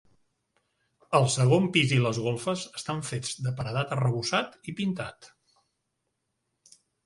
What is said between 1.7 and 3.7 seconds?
pis i les golfes estan fets de